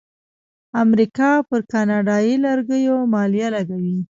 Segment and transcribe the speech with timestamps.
[0.83, 3.97] امریکا پر کاناډایی لرګیو مالیه لګوي.